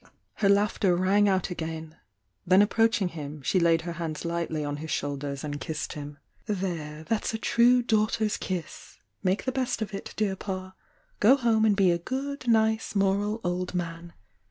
[0.37, 1.95] Her laughter rang out again,—
[2.43, 6.17] then ap proachmg him, sue laid her hands lightly on his shoulders and kissed him.
[6.47, 10.73] "There, that's a true daughter s kiss!— make the best of it, dear Pa'
[11.19, 14.13] Go home and be a good, nice, moral old man!